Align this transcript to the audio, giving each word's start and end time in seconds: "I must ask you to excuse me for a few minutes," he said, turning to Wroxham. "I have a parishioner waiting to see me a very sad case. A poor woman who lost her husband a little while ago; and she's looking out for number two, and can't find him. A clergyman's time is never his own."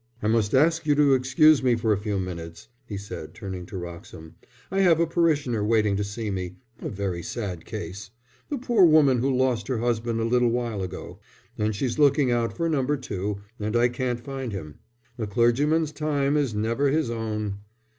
"I 0.23 0.27
must 0.27 0.55
ask 0.55 0.87
you 0.87 0.95
to 0.95 1.13
excuse 1.13 1.61
me 1.61 1.75
for 1.75 1.93
a 1.93 1.97
few 1.99 2.17
minutes," 2.17 2.69
he 2.87 2.97
said, 2.97 3.35
turning 3.35 3.67
to 3.67 3.77
Wroxham. 3.77 4.33
"I 4.71 4.79
have 4.79 4.99
a 4.99 5.05
parishioner 5.05 5.63
waiting 5.63 5.95
to 5.95 6.03
see 6.03 6.31
me 6.31 6.55
a 6.81 6.89
very 6.89 7.21
sad 7.21 7.65
case. 7.65 8.09
A 8.49 8.57
poor 8.57 8.83
woman 8.83 9.19
who 9.19 9.29
lost 9.29 9.67
her 9.67 9.77
husband 9.77 10.19
a 10.19 10.23
little 10.25 10.49
while 10.49 10.81
ago; 10.81 11.19
and 11.55 11.75
she's 11.75 11.99
looking 11.99 12.31
out 12.31 12.57
for 12.57 12.67
number 12.67 12.97
two, 12.97 13.41
and 13.59 13.93
can't 13.93 14.19
find 14.21 14.53
him. 14.53 14.79
A 15.19 15.27
clergyman's 15.27 15.91
time 15.91 16.35
is 16.35 16.55
never 16.55 16.89
his 16.89 17.11
own." 17.11 17.59